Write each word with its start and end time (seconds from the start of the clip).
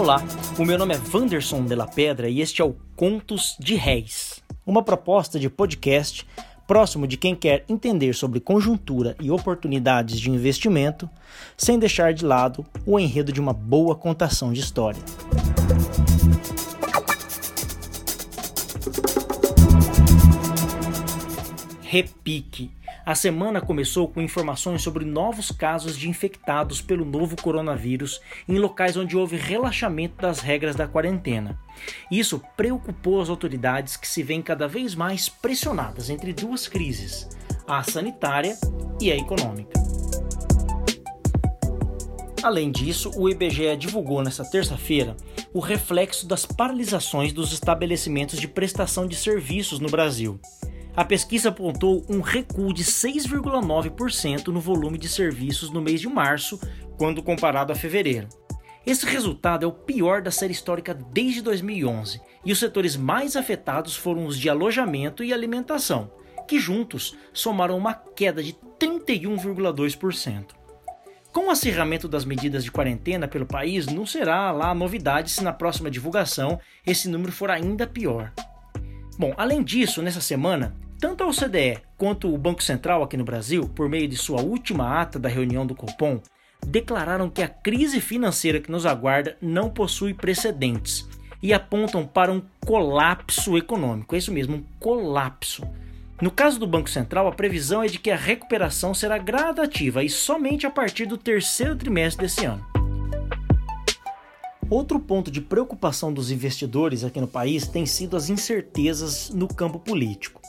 Olá, 0.00 0.24
o 0.58 0.64
meu 0.64 0.78
nome 0.78 0.94
é 0.94 0.96
Vanderson 0.96 1.62
de 1.62 1.74
la 1.74 1.86
Pedra 1.86 2.26
e 2.26 2.40
este 2.40 2.62
é 2.62 2.64
o 2.64 2.74
Contos 2.96 3.54
de 3.60 3.74
Réis, 3.74 4.42
uma 4.64 4.82
proposta 4.82 5.38
de 5.38 5.50
podcast 5.50 6.26
próximo 6.66 7.06
de 7.06 7.18
quem 7.18 7.36
quer 7.36 7.66
entender 7.68 8.14
sobre 8.14 8.40
conjuntura 8.40 9.14
e 9.20 9.30
oportunidades 9.30 10.18
de 10.18 10.30
investimento, 10.30 11.06
sem 11.54 11.78
deixar 11.78 12.14
de 12.14 12.24
lado 12.24 12.64
o 12.86 12.98
enredo 12.98 13.30
de 13.30 13.42
uma 13.42 13.52
boa 13.52 13.94
contação 13.94 14.54
de 14.54 14.60
história. 14.60 15.02
Repique 21.82 22.70
a 23.04 23.14
semana 23.14 23.60
começou 23.60 24.08
com 24.08 24.20
informações 24.20 24.82
sobre 24.82 25.04
novos 25.04 25.50
casos 25.50 25.96
de 25.96 26.08
infectados 26.08 26.80
pelo 26.80 27.04
novo 27.04 27.40
coronavírus 27.40 28.20
em 28.48 28.58
locais 28.58 28.96
onde 28.96 29.16
houve 29.16 29.36
relaxamento 29.36 30.20
das 30.20 30.40
regras 30.40 30.76
da 30.76 30.86
quarentena. 30.86 31.58
Isso 32.10 32.42
preocupou 32.56 33.20
as 33.20 33.28
autoridades 33.28 33.96
que 33.96 34.06
se 34.06 34.22
veem 34.22 34.42
cada 34.42 34.68
vez 34.68 34.94
mais 34.94 35.28
pressionadas 35.28 36.10
entre 36.10 36.32
duas 36.32 36.68
crises, 36.68 37.28
a 37.66 37.82
sanitária 37.82 38.56
e 39.00 39.10
a 39.10 39.16
econômica. 39.16 39.80
Além 42.42 42.70
disso, 42.70 43.10
o 43.16 43.28
IBGE 43.28 43.76
divulgou 43.76 44.22
nesta 44.22 44.44
terça-feira 44.44 45.14
o 45.52 45.60
reflexo 45.60 46.26
das 46.26 46.46
paralisações 46.46 47.32
dos 47.32 47.52
estabelecimentos 47.52 48.40
de 48.40 48.48
prestação 48.48 49.06
de 49.06 49.14
serviços 49.14 49.78
no 49.78 49.88
Brasil. 49.88 50.40
A 51.00 51.04
pesquisa 51.06 51.48
apontou 51.48 52.04
um 52.10 52.20
recuo 52.20 52.74
de 52.74 52.84
6,9% 52.84 54.48
no 54.48 54.60
volume 54.60 54.98
de 54.98 55.08
serviços 55.08 55.70
no 55.70 55.80
mês 55.80 55.98
de 55.98 56.06
março, 56.06 56.60
quando 56.98 57.22
comparado 57.22 57.72
a 57.72 57.74
fevereiro. 57.74 58.28
Esse 58.84 59.06
resultado 59.06 59.64
é 59.64 59.66
o 59.66 59.72
pior 59.72 60.20
da 60.20 60.30
série 60.30 60.52
histórica 60.52 60.92
desde 60.92 61.40
2011, 61.40 62.20
e 62.44 62.52
os 62.52 62.58
setores 62.58 62.98
mais 62.98 63.34
afetados 63.34 63.96
foram 63.96 64.26
os 64.26 64.38
de 64.38 64.50
alojamento 64.50 65.24
e 65.24 65.32
alimentação, 65.32 66.12
que 66.46 66.60
juntos 66.60 67.16
somaram 67.32 67.78
uma 67.78 67.94
queda 67.94 68.42
de 68.42 68.54
31,2%. 68.78 70.48
Com 71.32 71.46
o 71.46 71.50
acirramento 71.50 72.08
das 72.08 72.26
medidas 72.26 72.62
de 72.62 72.70
quarentena 72.70 73.26
pelo 73.26 73.46
país, 73.46 73.86
não 73.86 74.04
será 74.04 74.52
lá 74.52 74.74
novidade 74.74 75.30
se 75.30 75.42
na 75.42 75.54
próxima 75.54 75.90
divulgação 75.90 76.60
esse 76.86 77.08
número 77.08 77.32
for 77.32 77.50
ainda 77.50 77.86
pior. 77.86 78.34
Bom, 79.18 79.32
além 79.38 79.62
disso, 79.62 80.02
nessa 80.02 80.20
semana, 80.20 80.74
tanto 81.00 81.24
a 81.24 81.26
OCDE 81.26 81.78
quanto 81.96 82.32
o 82.32 82.36
Banco 82.36 82.62
Central 82.62 83.02
aqui 83.02 83.16
no 83.16 83.24
Brasil, 83.24 83.68
por 83.74 83.88
meio 83.88 84.06
de 84.06 84.16
sua 84.16 84.42
última 84.42 85.00
ata 85.00 85.18
da 85.18 85.30
reunião 85.30 85.66
do 85.66 85.74
Copom, 85.74 86.20
declararam 86.64 87.30
que 87.30 87.42
a 87.42 87.48
crise 87.48 88.00
financeira 88.02 88.60
que 88.60 88.70
nos 88.70 88.84
aguarda 88.84 89.36
não 89.40 89.70
possui 89.70 90.12
precedentes 90.12 91.08
e 91.42 91.54
apontam 91.54 92.06
para 92.06 92.30
um 92.30 92.42
colapso 92.66 93.56
econômico. 93.56 94.14
É 94.14 94.18
isso 94.18 94.30
mesmo, 94.30 94.56
um 94.56 94.64
colapso. 94.78 95.66
No 96.20 96.30
caso 96.30 96.60
do 96.60 96.66
Banco 96.66 96.90
Central, 96.90 97.26
a 97.26 97.32
previsão 97.32 97.82
é 97.82 97.86
de 97.86 97.98
que 97.98 98.10
a 98.10 98.16
recuperação 98.16 98.92
será 98.92 99.16
gradativa 99.16 100.04
e 100.04 100.10
somente 100.10 100.66
a 100.66 100.70
partir 100.70 101.06
do 101.06 101.16
terceiro 101.16 101.74
trimestre 101.74 102.26
desse 102.26 102.44
ano. 102.44 102.62
Outro 104.68 105.00
ponto 105.00 105.30
de 105.30 105.40
preocupação 105.40 106.12
dos 106.12 106.30
investidores 106.30 107.02
aqui 107.02 107.20
no 107.20 107.26
país 107.26 107.66
tem 107.66 107.86
sido 107.86 108.16
as 108.16 108.28
incertezas 108.28 109.30
no 109.30 109.48
campo 109.48 109.80
político, 109.80 110.39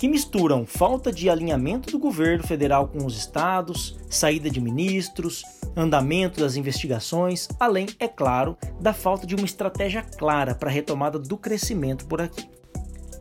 que 0.00 0.08
misturam 0.08 0.64
falta 0.64 1.12
de 1.12 1.28
alinhamento 1.28 1.92
do 1.92 1.98
governo 1.98 2.42
federal 2.42 2.88
com 2.88 3.04
os 3.04 3.18
estados, 3.18 3.98
saída 4.08 4.48
de 4.48 4.58
ministros, 4.58 5.44
andamento 5.76 6.40
das 6.40 6.56
investigações, 6.56 7.46
além, 7.60 7.86
é 7.98 8.08
claro, 8.08 8.56
da 8.80 8.94
falta 8.94 9.26
de 9.26 9.34
uma 9.34 9.44
estratégia 9.44 10.00
clara 10.00 10.54
para 10.54 10.70
a 10.70 10.72
retomada 10.72 11.18
do 11.18 11.36
crescimento 11.36 12.06
por 12.06 12.22
aqui. 12.22 12.48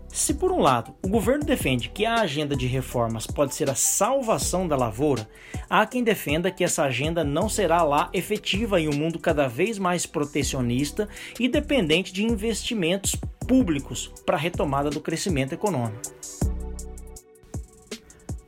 Se 0.07 0.33
por 0.33 0.53
um 0.53 0.61
lado 0.61 0.95
o 1.03 1.09
governo 1.09 1.43
defende 1.43 1.89
que 1.89 2.05
a 2.05 2.21
agenda 2.21 2.55
de 2.55 2.65
reformas 2.65 3.27
pode 3.27 3.53
ser 3.53 3.69
a 3.69 3.75
salvação 3.75 4.65
da 4.65 4.77
lavoura, 4.77 5.27
há 5.69 5.85
quem 5.85 6.01
defenda 6.01 6.49
que 6.49 6.63
essa 6.63 6.83
agenda 6.83 7.25
não 7.25 7.49
será 7.49 7.83
lá 7.83 8.09
efetiva 8.13 8.79
em 8.79 8.87
um 8.87 8.95
mundo 8.95 9.19
cada 9.19 9.49
vez 9.49 9.77
mais 9.77 10.05
protecionista 10.05 11.09
e 11.37 11.49
dependente 11.49 12.13
de 12.13 12.23
investimentos 12.23 13.17
públicos 13.45 14.13
para 14.25 14.37
a 14.37 14.39
retomada 14.39 14.89
do 14.89 15.01
crescimento 15.01 15.51
econômico. 15.51 16.48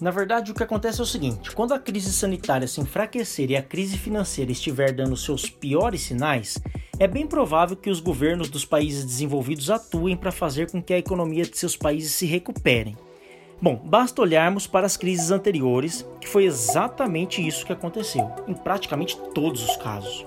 Na 0.02 0.10
verdade, 0.10 0.52
o 0.52 0.56
que 0.56 0.64
acontece 0.64 1.00
é 1.00 1.04
o 1.04 1.06
seguinte: 1.06 1.52
quando 1.52 1.76
a 1.76 1.80
crise 1.80 2.12
sanitária 2.12 2.68
se 2.68 2.82
enfraquecer 2.82 3.52
e 3.52 3.56
a 3.56 3.62
crise 3.62 4.00
financeira 4.00 4.52
estiver 4.52 4.92
dando 4.92 5.16
seus 5.16 5.48
piores 5.48 6.02
sinais, 6.02 6.58
é 6.98 7.08
bem 7.08 7.28
provável 7.28 7.78
que 7.78 7.90
os 7.90 8.00
governos 8.00 8.50
dos 8.50 8.66
países 8.66 9.06
desenvolvidos 9.06 9.70
atuem 9.70 10.18
para 10.18 10.32
fazer 10.32 10.72
com 10.72 10.82
que 10.82 10.92
a 10.92 10.98
economia 10.98 11.44
de 11.46 11.56
seus 11.56 11.78
países 11.78 12.14
se 12.14 12.26
recuperem. 12.26 12.98
Bom, 13.62 13.76
basta 13.76 14.24
olharmos 14.24 14.66
para 14.66 14.88
as 14.88 14.98
crises 14.98 15.30
anteriores, 15.30 16.04
que 16.20 16.28
foi 16.28 16.46
exatamente 16.46 17.48
isso 17.48 17.64
que 17.64 17.72
aconteceu, 17.72 18.32
em 18.48 18.56
praticamente 18.56 19.16
todos 19.36 19.64
os 19.70 19.78
casos. 19.78 20.26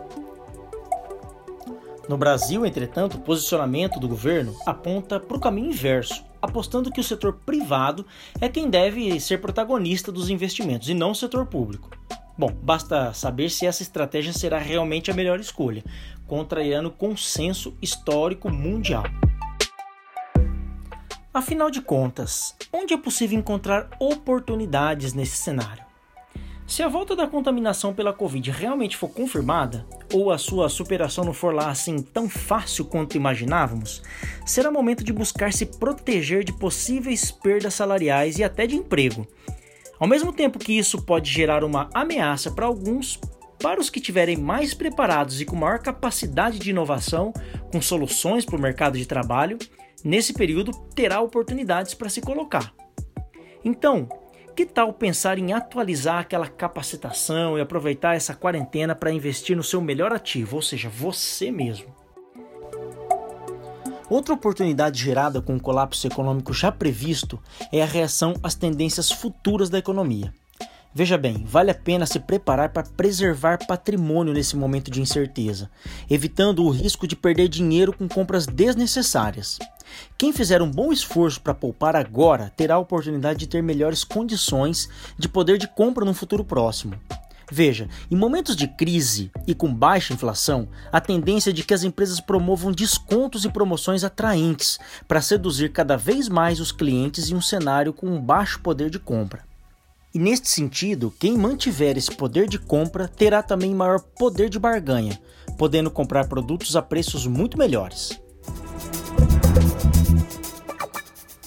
No 2.08 2.16
Brasil, 2.16 2.64
entretanto, 2.64 3.16
o 3.16 3.20
posicionamento 3.20 3.98
do 3.98 4.06
governo 4.06 4.54
aponta 4.64 5.18
para 5.18 5.36
o 5.36 5.40
caminho 5.40 5.70
inverso 5.70 6.24
apostando 6.44 6.90
que 6.90 7.00
o 7.00 7.04
setor 7.04 7.40
privado 7.44 8.06
é 8.40 8.48
quem 8.48 8.70
deve 8.70 9.18
ser 9.20 9.40
protagonista 9.40 10.12
dos 10.12 10.30
investimentos 10.30 10.88
e 10.88 10.94
não 10.94 11.10
o 11.10 11.14
setor 11.14 11.46
público. 11.46 11.90
Bom, 12.36 12.52
basta 12.62 13.12
saber 13.12 13.48
se 13.48 13.66
essa 13.66 13.82
estratégia 13.82 14.32
será 14.32 14.58
realmente 14.58 15.10
a 15.10 15.14
melhor 15.14 15.38
escolha, 15.38 15.84
contrariando 16.26 16.90
consenso 16.90 17.76
histórico 17.80 18.50
mundial. 18.50 19.04
Afinal 21.32 21.70
de 21.70 21.80
contas, 21.80 22.56
onde 22.72 22.94
é 22.94 22.96
possível 22.96 23.38
encontrar 23.38 23.90
oportunidades 23.98 25.12
nesse 25.12 25.36
cenário? 25.36 25.84
Se 26.66 26.82
a 26.82 26.88
volta 26.88 27.14
da 27.14 27.26
contaminação 27.26 27.92
pela 27.92 28.12
Covid 28.12 28.50
realmente 28.50 28.96
for 28.96 29.08
confirmada, 29.08 29.86
ou 30.12 30.30
a 30.30 30.38
sua 30.38 30.68
superação 30.70 31.22
não 31.22 31.34
for 31.34 31.54
lá 31.54 31.70
assim 31.70 31.98
tão 31.98 32.28
fácil 32.28 32.86
quanto 32.86 33.16
imaginávamos, 33.16 34.02
será 34.46 34.70
momento 34.70 35.04
de 35.04 35.12
buscar 35.12 35.52
se 35.52 35.66
proteger 35.66 36.42
de 36.42 36.52
possíveis 36.54 37.30
perdas 37.30 37.74
salariais 37.74 38.38
e 38.38 38.44
até 38.44 38.66
de 38.66 38.76
emprego. 38.76 39.26
Ao 40.00 40.08
mesmo 40.08 40.32
tempo 40.32 40.58
que 40.58 40.76
isso 40.76 41.02
pode 41.02 41.30
gerar 41.30 41.62
uma 41.64 41.90
ameaça 41.92 42.50
para 42.50 42.66
alguns, 42.66 43.20
para 43.58 43.80
os 43.80 43.90
que 43.90 43.98
estiverem 43.98 44.36
mais 44.36 44.72
preparados 44.72 45.40
e 45.40 45.44
com 45.44 45.54
maior 45.54 45.78
capacidade 45.78 46.58
de 46.58 46.70
inovação, 46.70 47.32
com 47.70 47.80
soluções 47.80 48.44
para 48.44 48.56
o 48.56 48.60
mercado 48.60 48.96
de 48.96 49.06
trabalho, 49.06 49.58
nesse 50.02 50.32
período 50.32 50.72
terá 50.94 51.20
oportunidades 51.20 51.92
para 51.92 52.08
se 52.08 52.22
colocar. 52.22 52.74
Então, 53.64 54.08
que 54.54 54.64
tal 54.64 54.92
pensar 54.92 55.38
em 55.38 55.52
atualizar 55.52 56.20
aquela 56.20 56.46
capacitação 56.46 57.58
e 57.58 57.60
aproveitar 57.60 58.14
essa 58.14 58.34
quarentena 58.34 58.94
para 58.94 59.12
investir 59.12 59.56
no 59.56 59.62
seu 59.62 59.80
melhor 59.80 60.12
ativo, 60.12 60.56
ou 60.56 60.62
seja, 60.62 60.88
você 60.88 61.50
mesmo? 61.50 61.94
Outra 64.08 64.34
oportunidade 64.34 65.02
gerada 65.02 65.42
com 65.42 65.56
o 65.56 65.60
colapso 65.60 66.06
econômico 66.06 66.52
já 66.52 66.70
previsto 66.70 67.40
é 67.72 67.82
a 67.82 67.86
reação 67.86 68.34
às 68.42 68.54
tendências 68.54 69.10
futuras 69.10 69.68
da 69.68 69.78
economia. 69.78 70.32
Veja 70.94 71.18
bem, 71.18 71.42
vale 71.44 71.72
a 71.72 71.74
pena 71.74 72.06
se 72.06 72.20
preparar 72.20 72.68
para 72.68 72.86
preservar 72.86 73.66
patrimônio 73.66 74.32
nesse 74.32 74.56
momento 74.56 74.92
de 74.92 75.00
incerteza, 75.00 75.68
evitando 76.08 76.62
o 76.62 76.70
risco 76.70 77.08
de 77.08 77.16
perder 77.16 77.48
dinheiro 77.48 77.92
com 77.92 78.06
compras 78.06 78.46
desnecessárias. 78.46 79.58
Quem 80.16 80.32
fizer 80.32 80.62
um 80.62 80.70
bom 80.70 80.92
esforço 80.92 81.40
para 81.40 81.54
poupar 81.54 81.96
agora 81.96 82.52
terá 82.56 82.74
a 82.74 82.78
oportunidade 82.78 83.40
de 83.40 83.46
ter 83.46 83.62
melhores 83.62 84.04
condições 84.04 84.88
de 85.18 85.28
poder 85.28 85.58
de 85.58 85.68
compra 85.68 86.04
no 86.04 86.14
futuro 86.14 86.44
próximo. 86.44 86.94
Veja, 87.50 87.88
em 88.10 88.16
momentos 88.16 88.56
de 88.56 88.66
crise 88.66 89.30
e 89.46 89.54
com 89.54 89.72
baixa 89.72 90.14
inflação, 90.14 90.68
a 90.90 91.00
tendência 91.00 91.50
é 91.50 91.52
de 91.52 91.62
que 91.62 91.74
as 91.74 91.84
empresas 91.84 92.18
promovam 92.20 92.72
descontos 92.72 93.44
e 93.44 93.50
promoções 93.50 94.02
atraentes 94.02 94.78
para 95.06 95.20
seduzir 95.20 95.70
cada 95.70 95.96
vez 95.96 96.28
mais 96.28 96.58
os 96.58 96.72
clientes 96.72 97.30
em 97.30 97.34
um 97.34 97.42
cenário 97.42 97.92
com 97.92 98.06
um 98.06 98.20
baixo 98.20 98.60
poder 98.60 98.88
de 98.88 98.98
compra. 98.98 99.44
E 100.14 100.18
neste 100.18 100.48
sentido, 100.48 101.12
quem 101.18 101.36
mantiver 101.36 101.98
esse 101.98 102.10
poder 102.10 102.48
de 102.48 102.58
compra 102.58 103.08
terá 103.08 103.42
também 103.42 103.74
maior 103.74 104.00
poder 104.00 104.48
de 104.48 104.58
barganha, 104.58 105.20
podendo 105.58 105.90
comprar 105.90 106.28
produtos 106.28 106.76
a 106.76 106.82
preços 106.82 107.26
muito 107.26 107.58
melhores. 107.58 108.23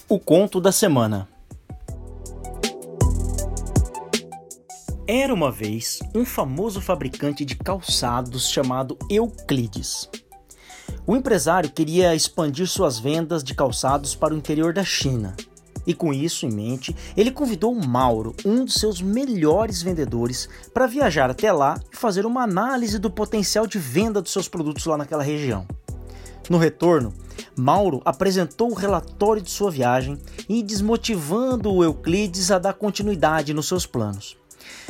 O 0.09 0.19
conto 0.19 0.61
da 0.61 0.71
semana. 0.71 1.27
Era 5.05 5.33
uma 5.33 5.51
vez 5.51 5.99
um 6.15 6.25
famoso 6.25 6.81
fabricante 6.81 7.45
de 7.45 7.55
calçados 7.55 8.49
chamado 8.49 8.97
Euclides. 9.09 10.09
O 11.05 11.15
empresário 11.15 11.71
queria 11.71 12.15
expandir 12.15 12.67
suas 12.67 12.99
vendas 12.99 13.43
de 13.43 13.53
calçados 13.53 14.15
para 14.15 14.33
o 14.33 14.37
interior 14.37 14.73
da 14.73 14.83
China. 14.83 15.35
E 15.85 15.93
com 15.93 16.13
isso 16.13 16.45
em 16.45 16.51
mente, 16.51 16.93
ele 17.15 17.31
convidou 17.31 17.73
Mauro, 17.73 18.35
um 18.45 18.65
dos 18.65 18.73
seus 18.73 19.01
melhores 19.01 19.81
vendedores, 19.81 20.49
para 20.73 20.87
viajar 20.87 21.29
até 21.29 21.51
lá 21.51 21.79
e 21.91 21.95
fazer 21.95 22.25
uma 22.25 22.43
análise 22.43 22.99
do 22.99 23.09
potencial 23.09 23.65
de 23.65 23.79
venda 23.79 24.21
dos 24.21 24.33
seus 24.33 24.49
produtos 24.49 24.85
lá 24.85 24.97
naquela 24.97 25.23
região. 25.23 25.65
No 26.49 26.57
retorno, 26.57 27.13
Mauro 27.55 28.01
apresentou 28.05 28.71
o 28.71 28.75
relatório 28.75 29.41
de 29.41 29.49
sua 29.49 29.69
viagem 29.69 30.17
e 30.47 30.63
desmotivando 30.63 31.73
o 31.73 31.83
Euclides 31.83 32.51
a 32.51 32.57
dar 32.57 32.73
continuidade 32.73 33.53
nos 33.53 33.67
seus 33.67 33.85
planos. 33.85 34.37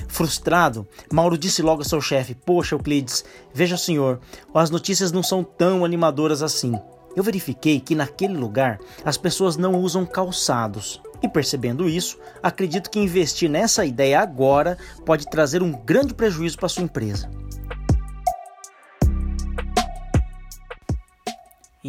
Frustrado, 0.08 0.88
Mauro 1.12 1.38
disse 1.38 1.62
logo 1.62 1.82
a 1.82 1.86
seu 1.86 2.00
chefe: 2.00 2.36
Poxa, 2.36 2.76
Euclides, 2.76 3.26
veja 3.54 3.78
senhor, 3.78 4.20
as 4.54 4.70
notícias 4.70 5.12
não 5.12 5.24
são 5.24 5.44
tão 5.44 5.84
animadoras 5.84 6.44
assim. 6.44 6.74
Eu 7.16 7.24
verifiquei 7.24 7.80
que 7.80 7.96
naquele 7.96 8.36
lugar 8.36 8.80
as 9.04 9.18
pessoas 9.18 9.58
não 9.58 9.80
usam 9.82 10.06
calçados. 10.06 11.02
E 11.22 11.28
percebendo 11.28 11.90
isso, 11.90 12.20
acredito 12.44 12.92
que 12.92 13.00
investir 13.00 13.50
nessa 13.50 13.84
ideia 13.84 14.20
agora 14.20 14.78
pode 15.04 15.28
trazer 15.28 15.64
um 15.64 15.72
grande 15.72 16.14
prejuízo 16.14 16.58
para 16.58 16.70
sua 16.70 16.84
empresa. 16.84 17.28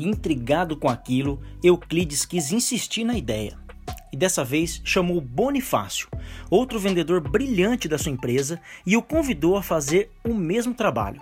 Intrigado 0.06 0.76
com 0.76 0.88
aquilo, 0.88 1.40
Euclides 1.62 2.24
quis 2.24 2.52
insistir 2.52 3.04
na 3.04 3.16
ideia. 3.16 3.58
E 4.12 4.16
dessa 4.16 4.44
vez 4.44 4.80
chamou 4.84 5.20
Bonifácio, 5.20 6.08
outro 6.50 6.78
vendedor 6.78 7.20
brilhante 7.20 7.88
da 7.88 7.98
sua 7.98 8.12
empresa, 8.12 8.60
e 8.86 8.96
o 8.96 9.02
convidou 9.02 9.56
a 9.56 9.62
fazer 9.62 10.10
o 10.24 10.32
mesmo 10.32 10.74
trabalho. 10.74 11.20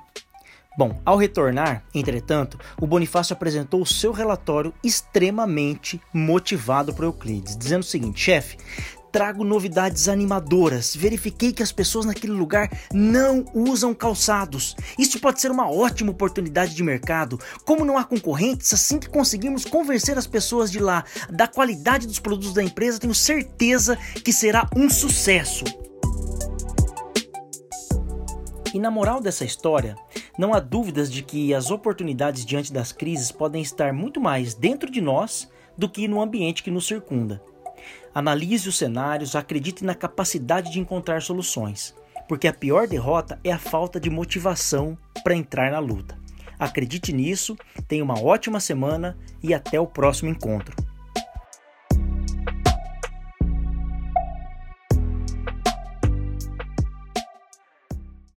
Bom, 0.79 1.01
ao 1.07 1.17
retornar, 1.17 1.85
entretanto, 1.95 2.59
o 2.79 2.87
Bonifácio 2.87 3.33
apresentou 3.33 3.81
o 3.81 3.87
seu 3.87 4.13
relatório 4.13 4.75
extremamente 4.85 5.99
motivado 6.13 6.93
para 6.93 7.07
Euclides, 7.07 7.57
dizendo 7.57 7.81
o 7.81 7.87
seguinte: 7.87 8.21
chefe, 8.21 8.59
trago 9.17 9.45
novidades 9.45 10.11
animadoras. 10.11 10.95
Verifiquei 10.95 11.51
que 11.51 11.63
as 11.63 11.73
pessoas 11.73 12.05
naquele 12.05 12.35
lugar 12.35 12.71
não 12.93 13.47
usam 13.55 13.95
calçados. 13.95 14.77
Isso 14.99 15.19
pode 15.19 15.41
ser 15.41 15.51
uma 15.51 15.71
ótima 15.71 16.11
oportunidade 16.11 16.75
de 16.75 16.83
mercado. 16.83 17.41
Como 17.65 17.83
não 17.83 17.97
há 17.97 18.05
concorrentes, 18.05 18.75
assim 18.75 18.99
que 18.99 19.09
conseguirmos 19.09 19.65
convencer 19.65 20.19
as 20.19 20.27
pessoas 20.27 20.71
de 20.71 20.79
lá 20.79 21.03
da 21.31 21.49
qualidade 21.49 22.07
dos 22.07 22.19
produtos 22.19 22.53
da 22.53 22.63
empresa, 22.63 22.99
tenho 22.99 23.15
certeza 23.15 23.97
que 24.23 24.35
será 24.35 24.69
um 24.77 24.91
sucesso. 24.91 25.65
E 28.75 28.79
na 28.79 28.91
moral 28.91 29.23
dessa 29.23 29.47
história, 29.47 29.97
não 30.39 30.53
há 30.53 30.61
dúvidas 30.61 31.11
de 31.11 31.23
que 31.23 31.55
as 31.55 31.71
oportunidades 31.71 32.45
diante 32.45 32.71
das 32.71 32.93
crises 32.93 33.33
podem 33.33 33.63
estar 33.63 33.95
muito 33.95 34.21
mais 34.21 34.53
dentro 34.53 34.91
de 34.91 35.01
nós 35.01 35.49
do 35.75 35.89
que 35.89 36.07
no 36.07 36.21
ambiente 36.21 36.63
que 36.63 36.71
nos 36.71 36.87
circunda. 36.87 37.41
Analise 38.15 38.69
os 38.69 38.79
cenários, 38.79 39.35
acredite 39.35 39.85
na 39.85 39.95
capacidade 39.95 40.71
de 40.71 40.81
encontrar 40.81 41.23
soluções, 41.23 41.95
porque 42.29 42.49
a 42.49 42.53
pior 42.53 42.87
derrota 42.87 43.39
é 43.43 43.53
a 43.53 43.59
falta 43.59 43.99
de 43.99 44.09
motivação 44.09 44.97
para 45.23 45.35
entrar 45.35 45.71
na 45.71 45.79
luta. 45.79 46.19
Acredite 46.59 47.13
nisso, 47.13 47.57
tenha 47.87 48.05
uma 48.05 48.21
ótima 48.21 48.61
semana 48.61 49.17
e 49.43 49.53
até 49.53 49.79
o 49.79 49.87
próximo 49.87 50.31
encontro. 50.31 50.86